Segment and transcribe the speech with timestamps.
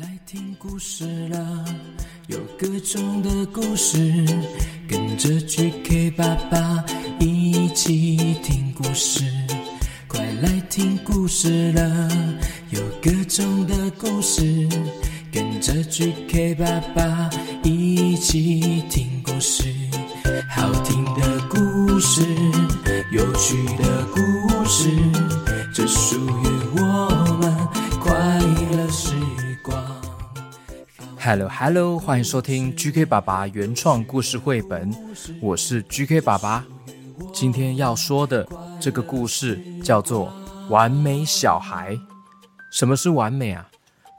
[0.00, 1.64] 来听故事了，
[2.28, 3.98] 有各种的故事，
[4.88, 6.82] 跟着 GK 爸爸
[7.18, 9.22] 一起听故事。
[10.08, 12.08] 快来听故事了，
[12.70, 14.66] 有各种的故事，
[15.30, 17.28] 跟着 GK 爸爸
[17.62, 19.64] 一起听故事。
[20.48, 22.22] 好听的故事，
[23.12, 24.88] 有趣的故事，
[25.74, 26.59] 这属于
[31.22, 34.90] Hello Hello，欢迎收听 GK 爸爸原创故事绘本，
[35.42, 36.64] 我是 GK 爸爸。
[37.30, 38.48] 今天要说的
[38.80, 40.32] 这个故事叫做
[40.70, 41.94] 《完美小孩》。
[42.72, 43.68] 什么是完美啊？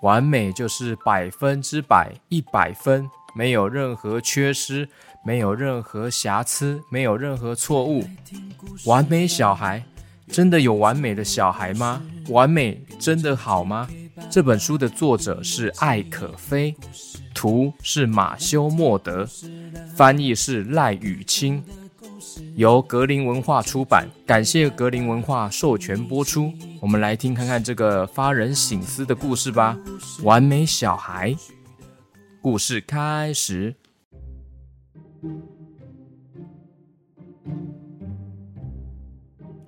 [0.03, 4.87] 完美就是百分之百，一百分，没有任何缺失，
[5.25, 8.05] 没有任何瑕疵，没有任何错误。
[8.85, 9.83] 完美小孩，
[10.27, 12.03] 真的有完美的小孩吗？
[12.29, 13.89] 完美真的好吗？
[14.29, 16.75] 这本书的作者是艾可菲，
[17.33, 19.27] 图是马修莫德，
[19.95, 21.61] 翻译是赖雨清，
[22.55, 24.07] 由格林文化出版。
[24.25, 26.53] 感谢格林文化授权播出。
[26.79, 29.77] 我们来听看看这个发人省思的故事吧。
[30.23, 31.35] 完美小孩，
[32.41, 33.75] 故事开始。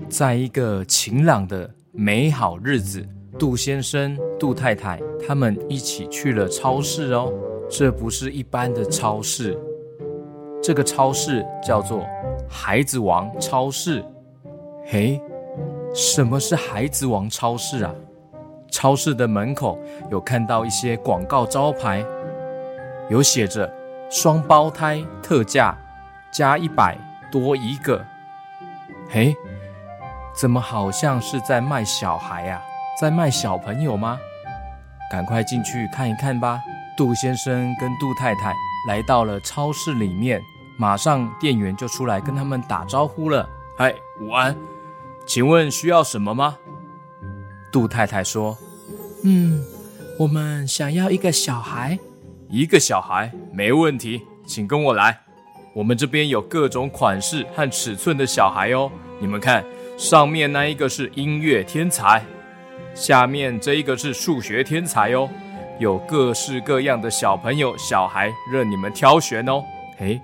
[0.09, 7.31] 在一个晴朗的美好日子，杜先生、杜太太他们一起去了超市哦。
[7.69, 9.57] 这不是一般的超市，
[10.61, 12.05] 这个超市叫做
[12.47, 14.03] 孩子王超市。
[14.85, 15.19] 嘿，
[15.93, 17.93] 什么是孩子王超市啊？
[18.69, 19.79] 超市的门口
[20.11, 22.05] 有看到一些广告招牌，
[23.09, 23.71] 有写着
[24.09, 25.75] “双胞胎特价，
[26.31, 26.97] 加一百
[27.31, 28.03] 多一个”。
[29.09, 29.35] 嘿。
[30.35, 32.59] 怎么好像是在卖小孩啊？
[32.99, 34.19] 在卖小朋友吗？
[35.11, 36.61] 赶快进去看一看吧！
[36.95, 38.53] 杜先生跟杜太太
[38.87, 40.41] 来到了超市里面，
[40.77, 43.47] 马上店员就出来跟他们打招呼了。
[43.77, 44.55] 嗨，午安，
[45.27, 46.57] 请问需要什么吗？
[47.71, 48.55] 杜太太说
[49.25, 49.63] ：“嗯，
[50.19, 51.97] 我们想要一个小孩。
[52.49, 55.19] 一个小孩没问题，请跟我来。
[55.73, 59.63] 我们这边有各种款式和尺寸的小孩哦，你们看。”
[59.95, 62.23] 上面那一个是音乐天才，
[62.93, 65.29] 下面这一个是数学天才哦，
[65.79, 69.63] 有各式各样的小朋友、小孩任你们挑选哦。
[69.99, 70.21] 诶，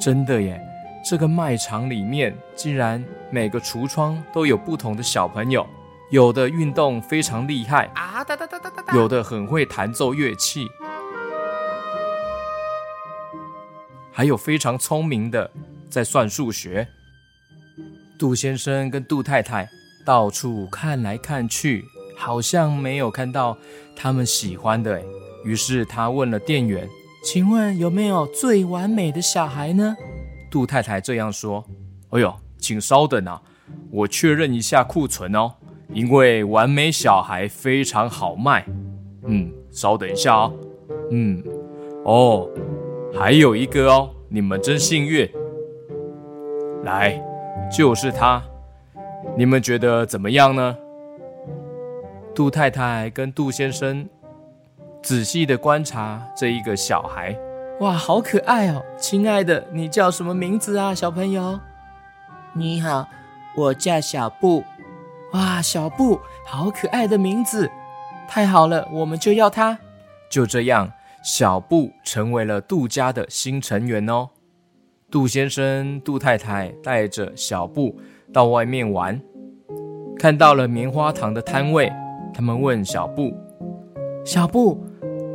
[0.00, 0.60] 真的耶！
[1.04, 5.66] 这个卖场里面竟然每个橱窗都有不同的小朋友，
[6.10, 10.68] 有的运动非常厉害啊，哒哒哒哒哒哒，有的很会弹奏乐器，
[14.12, 15.50] 还有非常聪明的
[15.90, 16.86] 在算数学。
[18.16, 19.68] 杜先生跟杜太太
[20.04, 21.84] 到处看来看去，
[22.16, 23.56] 好像没有看到
[23.94, 25.02] 他们喜欢的。
[25.44, 26.88] 于是他问了店员
[27.24, 29.96] ：“请问有没有最完美的小孩呢？”
[30.50, 31.64] 杜太太这样说
[32.10, 33.40] ：“哎呦，请稍等啊，
[33.90, 35.52] 我确认一下库存哦，
[35.92, 38.64] 因为完美小孩非常好卖。
[39.24, 40.52] 嗯，稍等一下哦。
[41.10, 41.42] 嗯，
[42.04, 42.48] 哦，
[43.14, 45.28] 还有一个哦，你们真幸运。
[46.84, 47.20] 来。”
[47.74, 48.42] 就是他，
[49.36, 50.76] 你们觉得怎么样呢？
[52.34, 54.08] 杜太太跟杜先生
[55.02, 57.36] 仔细的观察这一个小孩，
[57.80, 58.82] 哇，好可爱哦！
[58.98, 61.60] 亲爱的，你叫什么名字啊，小朋友？
[62.54, 63.06] 你好，
[63.56, 64.64] 我叫小布。
[65.32, 67.70] 哇，小布，好可爱的名字！
[68.28, 69.78] 太好了，我们就要他。
[70.30, 74.28] 就这样，小布成为了杜家的新成员哦。
[75.10, 77.98] 杜先生、杜太太带着小布
[78.32, 79.20] 到外面玩，
[80.18, 81.92] 看到了棉花糖的摊位，
[82.32, 83.32] 他们问小布
[84.24, 84.82] ：“小布，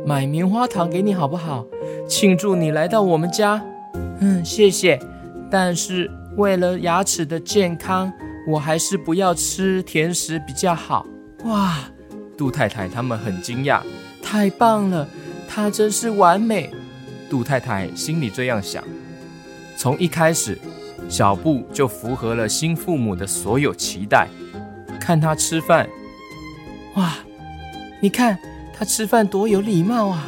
[0.04, 1.64] 买棉花糖给你好不好？
[2.08, 3.64] 庆祝你来到我们家。
[4.20, 4.98] ”“嗯，谢谢。
[5.50, 8.12] 但是为了牙齿的健康，
[8.48, 11.06] 我还是不要吃甜食比较好。”
[11.44, 11.78] 哇，
[12.36, 13.80] 杜太太他们很惊讶，
[14.20, 15.08] 太棒了，
[15.48, 16.68] 他真是完美。
[17.30, 18.82] 杜太太心里这样想。
[19.76, 20.58] 从一开始，
[21.08, 24.28] 小布就符合了新父母的所有期待。
[25.00, 25.88] 看他吃饭，
[26.94, 27.14] 哇，
[28.00, 28.38] 你看
[28.72, 30.26] 他吃饭多有礼貌啊！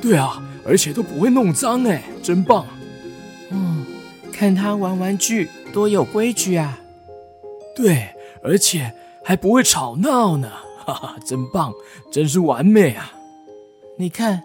[0.00, 2.66] 对啊，而且都不会弄脏哎，真棒。
[3.50, 3.86] 嗯，
[4.32, 6.78] 看他玩玩具多有规矩啊！
[7.76, 8.08] 对，
[8.42, 8.92] 而且
[9.24, 10.50] 还不会吵闹呢，
[10.84, 11.72] 哈哈，真棒，
[12.10, 13.12] 真是完美啊！
[13.96, 14.42] 你看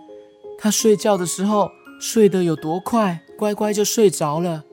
[0.60, 3.22] 他睡觉的时候睡得有多快。
[3.36, 4.64] 乖乖就睡着了，啊，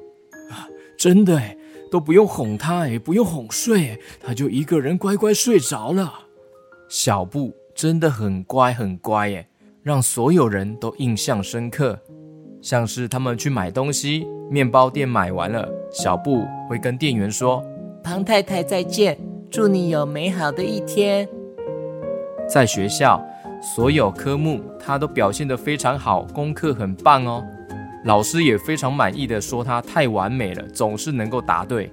[1.00, 1.56] 真的哎，
[1.90, 6.12] 都不用哄他哎，不用哄睡，他就一个人乖乖睡着了。
[6.90, 9.48] 小布真的很乖很乖耶，
[9.82, 11.98] 让所有人都印象深刻。
[12.60, 17.64] 像是他们去买东西，面包店买完了，小布会跟店员说
[18.04, 19.18] ：“庞太太再见，
[19.50, 21.26] 祝你有美好的一天。”
[22.46, 23.26] 在学校，
[23.62, 27.42] 所有科目他都表现得非常好，功课很棒哦。
[28.04, 31.90] 老师也非常满意的说他太完美了，总是能够答对。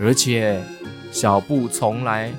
[0.00, 0.60] 而且
[1.12, 2.32] 小布从来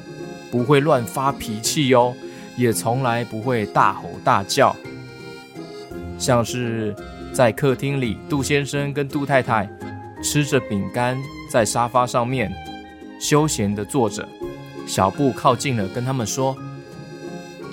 [0.51, 2.13] 不会乱发脾气哟，
[2.57, 4.75] 也从来不会大吼大叫。
[6.19, 6.95] 像是
[7.31, 9.69] 在客厅里，杜先生跟杜太太
[10.21, 11.17] 吃着饼干，
[11.49, 12.51] 在沙发上面
[13.19, 14.27] 休闲的坐着。
[14.85, 16.57] 小布靠近了，跟他们说。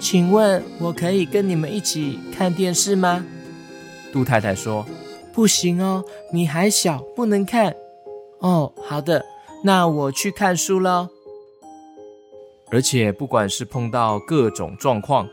[0.01, 3.25] 请问我可以跟你们一起看电视吗？
[4.13, 4.87] 杜太太说
[5.35, 7.75] ：“不行哦，你还小，不能看。”
[8.39, 9.25] 哦，好的，
[9.65, 11.11] 那我去看书了。
[12.71, 15.29] 而且不管是碰到各种状况，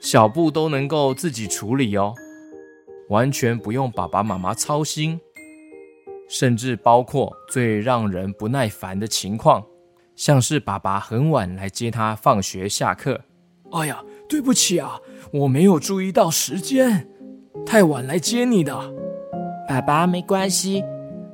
[0.00, 2.14] 小布都能够自己处理哦，
[3.08, 5.20] 完全不用爸爸妈妈操心，
[6.28, 9.64] 甚至包括最让人不耐烦的情况，
[10.14, 13.20] 像是爸爸很晚来接他放学下课。
[13.72, 15.00] 哎呀，对不起啊，
[15.32, 17.08] 我没有注意到时间，
[17.64, 19.09] 太晚来接你的。
[19.70, 20.82] 爸爸，没关系，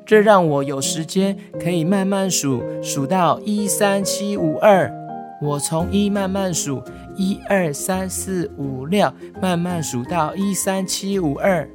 [0.04, 4.92] 这让我有时间可以慢慢数，数到一三七五二。
[5.40, 6.82] 我从一慢慢数，
[7.16, 9.10] 一二三四五六，
[9.40, 11.66] 慢慢数到一三七五二。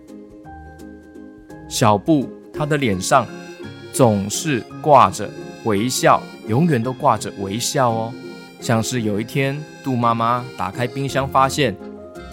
[1.68, 3.25] 小布他的脸上
[3.92, 5.28] 总是挂着
[5.63, 8.13] 微笑，永远都挂着微笑哦。
[8.60, 11.75] 像是有一天，杜妈妈打开冰箱，发现，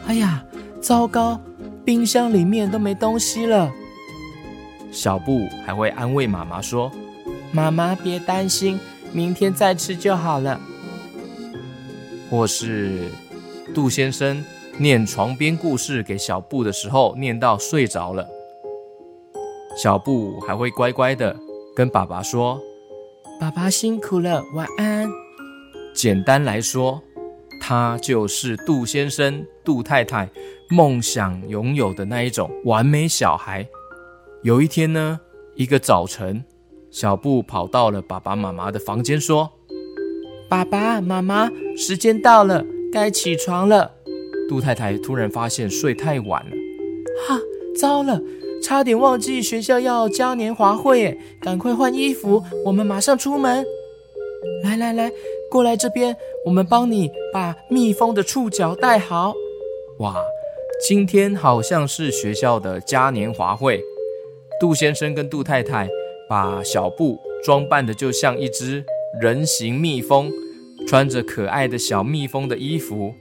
[0.07, 0.45] 哎呀，
[0.83, 1.41] 糟糕，
[1.83, 3.73] 冰箱里面都没东西了。
[4.91, 6.91] 小布还会安慰妈妈说
[7.53, 8.79] ：“妈妈别担心，
[9.13, 10.61] 明天再吃就好了。”
[12.31, 13.09] 或是
[13.75, 14.45] 杜先生
[14.77, 18.29] 念床边故事给小布的时候，念到睡着了，
[19.77, 21.35] 小布还会乖乖的
[21.75, 22.61] 跟爸爸说
[23.41, 25.09] ：“爸爸辛苦了，晚安。”
[25.95, 27.03] 简单来说，
[27.61, 30.29] 他就是杜先生、杜太太
[30.71, 33.67] 梦想拥有的那一种完美小孩。
[34.43, 35.19] 有一天呢，
[35.57, 36.45] 一个早晨，
[36.93, 39.51] 小布跑到了爸爸妈妈的房间，说
[40.49, 43.91] ：“爸爸妈妈，时间到了，该起床了。”
[44.49, 46.53] 杜太太突然发现睡太晚了，
[47.27, 47.41] 哈，
[47.81, 48.23] 糟了，
[48.63, 53.67] 差点忘记学校要嘉年华会，赶快换衣服，我们马上出门。
[54.63, 55.11] 来来来。
[55.51, 56.15] 过来这边，
[56.45, 59.35] 我们帮你把蜜蜂的触角戴好。
[59.99, 60.15] 哇，
[60.87, 63.83] 今天好像是学校的嘉年华会。
[64.61, 65.89] 杜先生跟杜太太
[66.29, 68.85] 把小布装扮的就像一只
[69.21, 70.31] 人形蜜蜂，
[70.87, 73.15] 穿着可爱的小蜜蜂的衣服，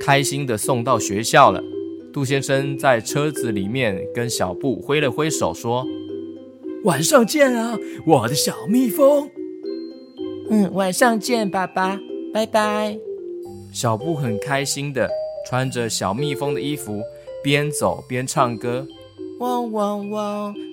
[0.00, 1.62] 开心的送到学校了。
[2.12, 5.86] 杜先生在车子里面跟小布挥了挥手，说
[6.84, 9.30] ：“晚上见啊，我的小蜜蜂。”
[10.50, 12.00] 嗯，晚上见，爸爸，
[12.32, 12.98] 拜拜。
[13.70, 15.08] 小布很开心的
[15.46, 17.02] 穿着小蜜蜂的衣服，
[17.44, 18.86] 边走边唱歌。
[19.40, 20.54] 汪汪汪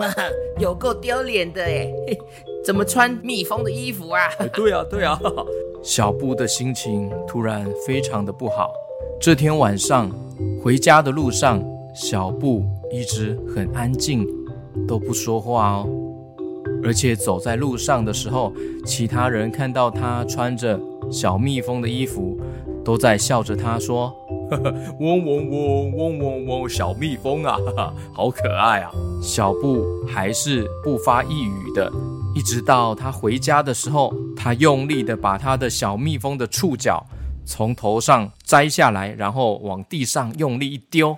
[0.00, 0.14] 哇，
[0.58, 1.92] 有够丢脸的哎！
[2.64, 4.22] 怎么穿蜜蜂的衣服啊？
[4.54, 5.20] 对啊，对啊。
[5.82, 8.72] 小布的心情突然非常的不好。
[9.20, 10.10] 这天晚上
[10.62, 11.62] 回家的路上，
[11.94, 14.26] 小布一直很安静，
[14.88, 15.88] 都不说话哦。
[16.82, 18.52] 而且走在路上的时候，
[18.86, 20.80] 其他人看到他穿着
[21.10, 22.38] 小蜜蜂的衣服，
[22.82, 24.14] 都在笑着他说
[24.98, 27.56] ：“嗡嗡嗡嗡嗡嗡，小蜜蜂啊，
[28.12, 28.90] 好可爱啊！”
[29.22, 31.90] 小布还是不发一语的，
[32.34, 37.06] 一直到他回家的时候，他用力的把他的小蜜蜂的触角
[37.44, 41.16] 从头上摘下来，然后往地上用力一丢。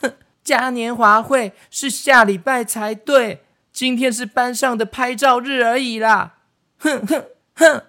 [0.00, 0.12] 哼，
[0.42, 3.40] 嘉年华会是下礼拜才对。
[3.70, 6.38] 今天是班上的拍照日而已啦！
[6.78, 7.24] 哼哼
[7.54, 7.82] 哼！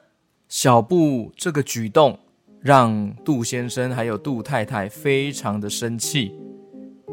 [0.48, 2.20] 小布这个举动
[2.62, 6.36] 让杜先生还有杜太太非常的生气，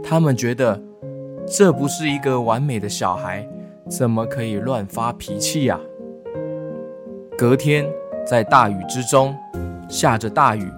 [0.03, 0.83] 他们觉得
[1.47, 3.49] 这不是一个完美的小孩，
[3.89, 5.79] 怎么可以乱发脾气呀？
[7.39, 7.87] 隔天
[8.27, 9.37] 在大雨之中，
[9.89, 10.69] 下着大雨，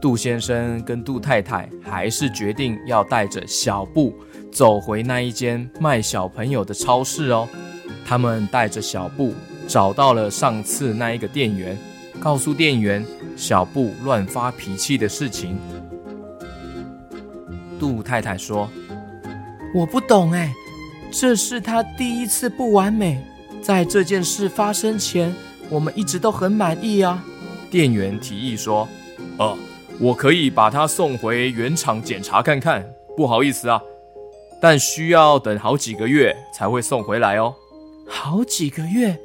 [0.00, 4.14] 杜先生跟杜太太还是决定要带着小布
[4.52, 7.48] 走回那一间卖小朋友的超市哦。
[8.04, 9.32] 他们带着小布
[9.66, 11.76] 找到了上次那一个店员，
[12.22, 13.04] 告诉店员
[13.36, 15.58] 小布乱发脾气的事情。
[17.80, 18.70] 杜太太说
[19.74, 20.54] ：“我不懂哎，
[21.10, 23.20] 这是他第一次不完美。
[23.60, 25.34] 在这件事发生前，
[25.68, 27.24] 我们一直都很满意啊。”
[27.72, 28.88] 店员提议说
[29.38, 29.58] ：“哦，
[29.98, 32.88] 我可以把他送回原厂检查看看。
[33.16, 33.82] 不好意思啊，
[34.60, 37.52] 但需要等好几个月才会送回来哦。”
[38.06, 39.18] 好几个月，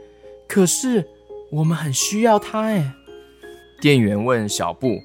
[0.47, 1.07] 可是
[1.49, 2.93] 我们很需要他哎。
[3.79, 4.99] 店员问小布：“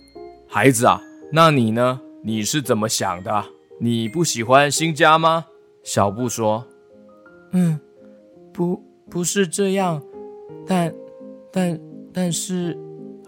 [0.48, 2.00] 孩子啊，那你呢？
[2.24, 3.44] 你是怎么想的？
[3.78, 5.46] 你不喜欢新家吗？”
[5.84, 6.64] 小布说
[7.52, 7.78] ：“嗯，
[8.52, 10.02] 不，不是这样。
[10.66, 10.94] 但，
[11.52, 11.80] 但，
[12.12, 12.78] 但是……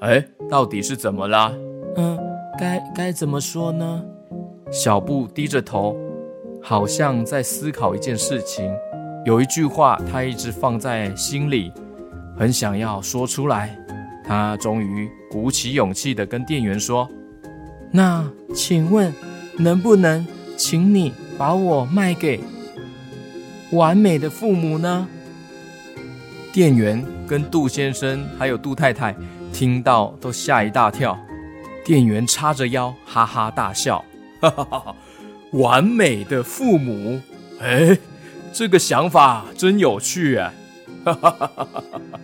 [0.00, 1.52] 哎，到底是怎么啦？
[1.97, 2.18] 嗯，
[2.59, 4.04] 该该怎么说呢？”
[4.71, 5.97] 小布低着头，
[6.62, 8.73] 好像在思考一件事情。
[9.25, 11.73] 有一句话，他一直放在心里，
[12.37, 13.76] 很想要说出来。
[14.26, 17.09] 他终于鼓起勇气的跟店员说
[17.93, 18.25] ：“那
[18.55, 19.12] 请问，
[19.59, 20.26] 能不能
[20.57, 22.41] 请你把我卖给
[23.73, 25.07] 完美的父母呢？”
[26.53, 29.14] 店员跟杜先生还有杜太太
[29.53, 31.19] 听到都吓一大跳。
[31.85, 34.03] 店员叉着腰，哈哈大笑
[34.41, 34.97] ：“哈哈哈哈！
[35.53, 37.21] 完美的父母，
[37.61, 37.99] 哎。”
[38.57, 40.55] 这个想法真有趣啊！
[41.04, 42.18] 哈哈哈哈哈！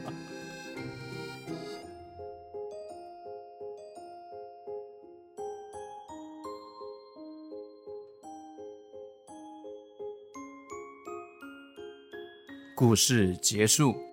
[12.74, 14.09] 故事结束。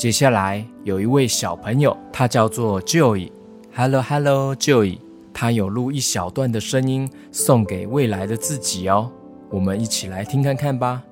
[0.00, 3.30] 接下来有一位小朋友，他叫做 Joy。
[3.76, 4.98] Hello Hello Joy，
[5.34, 9.12] 他有录一小段的声音送给未来的自己哦。
[9.50, 11.02] 我们一起来听看看吧。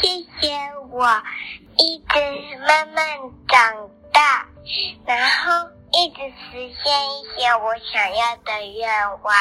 [0.00, 0.06] 谢
[0.40, 0.54] 谢
[0.92, 1.04] 我
[1.76, 2.14] 一直
[2.64, 3.04] 慢慢
[3.48, 3.74] 长
[4.12, 4.46] 大，
[5.04, 8.88] 然后一直实现一些我想要的愿
[9.24, 9.34] 望。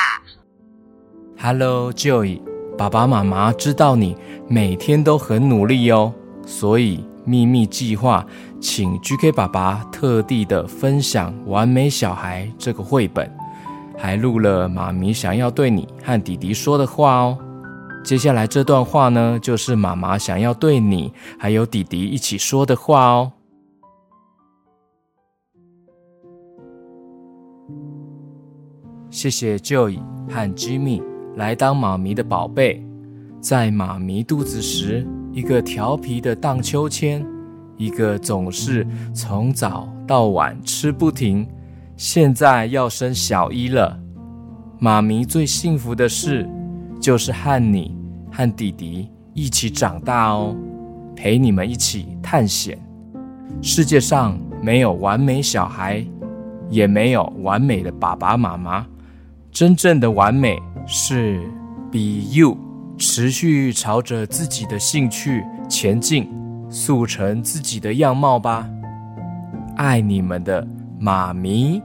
[1.40, 2.42] Hello Joy，
[2.76, 4.18] 爸爸妈妈知道你
[4.50, 6.12] 每天都很努力哦，
[6.48, 7.06] 所以。
[7.26, 8.26] 秘密计划，
[8.60, 13.30] 请 GK 爸爸特地的分享《完美小孩》这个绘本，
[13.98, 17.38] 还录了妈咪想要对你和弟弟说的话哦。
[18.04, 23.32] 接下来这段话呢，就是妈妈想要对你还有弟弟一起说的话哦。
[29.10, 31.02] 谢谢 Joy 和 Jimmy
[31.36, 32.84] 来当妈咪的宝贝，
[33.40, 35.08] 在妈咪肚子时。
[35.34, 37.26] 一个调皮的荡秋千，
[37.76, 38.86] 一个总是
[39.16, 41.48] 从早到晚吃不停，
[41.98, 44.00] 现在要生小一了。
[44.78, 46.48] 妈咪最幸福的事，
[47.02, 47.98] 就是和你
[48.32, 50.56] 和弟弟一起长大哦，
[51.16, 52.78] 陪你们一起探险。
[53.60, 56.06] 世界上没有完美小孩，
[56.70, 58.86] 也没有完美的爸爸妈妈，
[59.52, 61.42] 真正的完美是
[61.92, 62.56] be you。
[62.98, 66.30] 持续朝着自己的兴趣前进，
[66.70, 68.70] 塑成自己的样貌吧。
[69.76, 70.66] 爱你们的
[71.00, 71.82] 妈咪。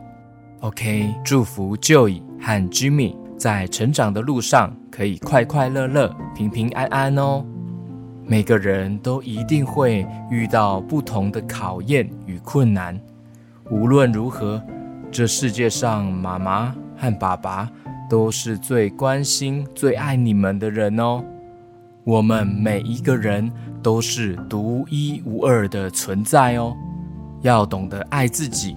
[0.61, 7.45] OK，祝福 Joey 和 Jimmy 在成长的路上可以快快乐乐、平平安安哦。
[8.27, 13.01] 每个人都一定会遇到不同的考验与困难，
[13.71, 14.63] 无论如何，
[15.11, 17.71] 这世界上妈妈和爸爸。
[18.09, 21.23] 都是最关心、最爱你们的人哦。
[22.05, 23.51] 我们每一个人
[23.83, 26.75] 都是独一无二的存在哦。
[27.43, 28.77] 要懂得爱自己，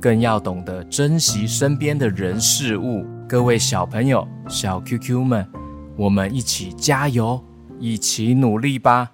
[0.00, 3.04] 更要懂得珍惜身边的人事物。
[3.28, 5.46] 各位小朋友、小 QQ 们，
[5.96, 7.42] 我们一起加油，
[7.78, 9.12] 一起努力吧！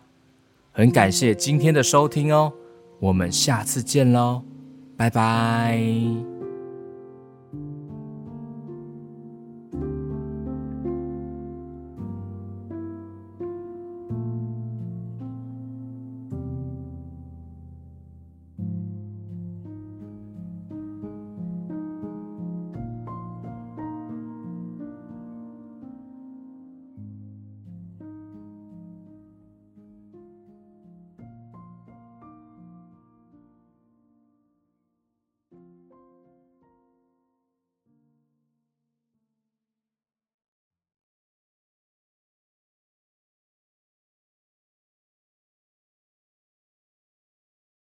[0.73, 2.53] 很感谢今天的收听哦，
[3.01, 4.43] 我们下次见喽，
[4.97, 6.38] 拜拜。